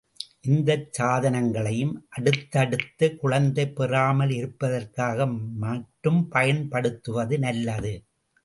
இந்தச் 0.45 0.87
சாதனங்களையும் 0.97 1.93
அடுத்தடுத்துக் 2.09 3.19
குழந்தை 3.19 3.65
பெறாமலிருப்பதற்காக 3.77 5.27
மட்டும் 5.59 6.21
பயன்படுத்துவது 6.29 7.37
நல்லது. 7.39 7.93